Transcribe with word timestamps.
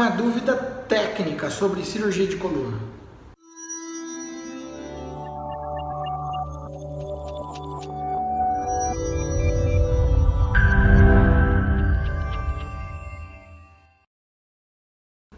uma 0.00 0.08
dúvida 0.08 0.56
técnica 0.88 1.50
sobre 1.50 1.84
cirurgia 1.84 2.26
de 2.26 2.36
coluna. 2.36 2.78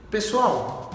Pessoal, 0.08 0.92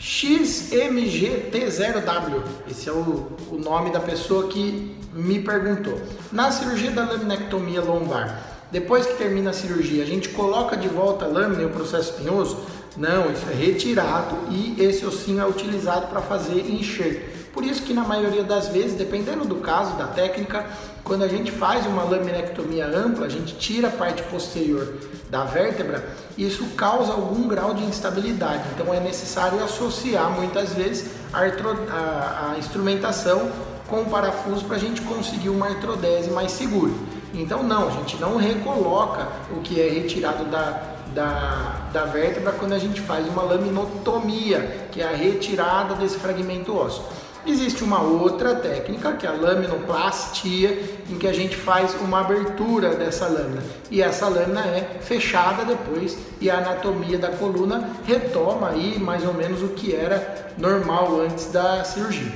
XMGT0W, 0.00 2.42
esse 2.68 2.88
é 2.88 2.92
o, 2.92 3.30
o 3.52 3.56
nome 3.56 3.92
da 3.92 4.00
pessoa 4.00 4.48
que 4.48 4.96
me 5.12 5.40
perguntou. 5.40 6.02
Na 6.32 6.50
cirurgia 6.50 6.90
da 6.90 7.04
laminectomia 7.04 7.80
lombar, 7.80 8.51
depois 8.72 9.04
que 9.04 9.12
termina 9.18 9.50
a 9.50 9.52
cirurgia, 9.52 10.02
a 10.02 10.06
gente 10.06 10.30
coloca 10.30 10.76
de 10.78 10.88
volta 10.88 11.26
a 11.26 11.28
lâmina 11.28 11.62
e 11.62 11.66
o 11.66 11.70
processo 11.70 12.12
espinhoso? 12.12 12.58
Não, 12.96 13.30
isso 13.30 13.44
é 13.50 13.54
retirado 13.54 14.34
e 14.50 14.82
esse 14.82 15.04
ossinho 15.04 15.42
é 15.42 15.46
utilizado 15.46 16.06
para 16.06 16.22
fazer 16.22 16.58
enxerto. 16.70 17.32
Por 17.52 17.64
isso 17.64 17.82
que 17.82 17.92
na 17.92 18.02
maioria 18.02 18.42
das 18.42 18.68
vezes, 18.68 18.94
dependendo 18.94 19.44
do 19.44 19.56
caso, 19.56 19.94
da 19.96 20.06
técnica, 20.06 20.64
quando 21.04 21.22
a 21.22 21.28
gente 21.28 21.52
faz 21.52 21.84
uma 21.84 22.02
laminectomia 22.04 22.86
ampla, 22.86 23.26
a 23.26 23.28
gente 23.28 23.54
tira 23.56 23.88
a 23.88 23.90
parte 23.90 24.22
posterior 24.22 24.94
da 25.28 25.44
vértebra, 25.44 26.02
isso 26.38 26.64
causa 26.74 27.12
algum 27.12 27.46
grau 27.46 27.74
de 27.74 27.84
instabilidade. 27.84 28.62
Então 28.74 28.92
é 28.94 29.00
necessário 29.00 29.62
associar 29.62 30.30
muitas 30.30 30.72
vezes 30.72 31.10
a, 31.30 31.40
a, 31.40 32.52
a 32.52 32.58
instrumentação 32.58 33.50
com 33.88 34.04
parafuso 34.04 34.64
para 34.64 34.76
a 34.76 34.80
gente 34.80 35.00
conseguir 35.02 35.48
uma 35.48 35.66
artrodese 35.66 36.30
mais 36.30 36.52
segura. 36.52 36.92
Então 37.34 37.62
não, 37.62 37.88
a 37.88 37.90
gente 37.90 38.16
não 38.16 38.36
recoloca 38.36 39.28
o 39.56 39.60
que 39.60 39.80
é 39.80 39.88
retirado 39.88 40.44
da, 40.44 40.82
da, 41.14 41.88
da 41.92 42.04
vértebra 42.04 42.52
quando 42.52 42.72
a 42.72 42.78
gente 42.78 43.00
faz 43.00 43.26
uma 43.28 43.42
laminotomia, 43.42 44.88
que 44.90 45.00
é 45.00 45.04
a 45.04 45.16
retirada 45.16 45.94
desse 45.94 46.18
fragmento 46.18 46.76
ósseo. 46.76 47.02
Existe 47.44 47.82
uma 47.82 48.00
outra 48.00 48.54
técnica, 48.54 49.14
que 49.14 49.26
é 49.26 49.28
a 49.28 49.32
laminoplastia, 49.32 50.80
em 51.10 51.18
que 51.18 51.26
a 51.26 51.32
gente 51.32 51.56
faz 51.56 51.92
uma 52.00 52.20
abertura 52.20 52.94
dessa 52.94 53.26
lâmina. 53.26 53.62
E 53.90 54.00
essa 54.00 54.28
lâmina 54.28 54.60
é 54.60 54.98
fechada 55.00 55.64
depois 55.64 56.16
e 56.40 56.48
a 56.48 56.58
anatomia 56.58 57.18
da 57.18 57.30
coluna 57.30 57.90
retoma 58.06 58.68
aí 58.68 58.96
mais 58.96 59.26
ou 59.26 59.34
menos 59.34 59.60
o 59.60 59.68
que 59.68 59.92
era 59.92 60.52
normal 60.56 61.20
antes 61.20 61.50
da 61.50 61.82
cirurgia. 61.82 62.30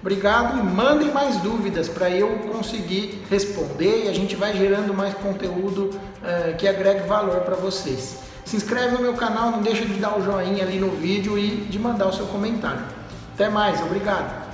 Obrigado 0.00 0.58
e 0.58 0.62
mandem 0.62 1.12
mais 1.12 1.36
dúvidas 1.38 1.88
para 1.88 2.08
eu 2.08 2.38
conseguir 2.50 3.22
responder 3.28 4.04
e 4.06 4.08
a 4.08 4.14
gente 4.14 4.34
vai 4.34 4.56
gerando 4.56 4.94
mais 4.94 5.12
conteúdo 5.14 5.90
uh, 5.90 6.56
que 6.56 6.66
agregue 6.66 7.06
valor 7.06 7.40
para 7.40 7.54
vocês. 7.54 8.18
Se 8.44 8.56
inscreve 8.56 8.94
no 8.94 9.02
meu 9.02 9.14
canal, 9.14 9.50
não 9.50 9.60
deixa 9.60 9.84
de 9.84 9.94
dar 9.94 10.18
o 10.18 10.22
joinha 10.22 10.64
ali 10.64 10.78
no 10.78 10.90
vídeo 10.90 11.38
e 11.38 11.66
de 11.68 11.78
mandar 11.78 12.06
o 12.06 12.12
seu 12.12 12.26
comentário. 12.26 12.82
Até 13.34 13.50
mais, 13.50 13.80
obrigado! 13.82 14.49